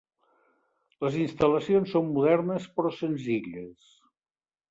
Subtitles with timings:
[1.05, 3.93] Les instal·lacions són modernes però senzilles.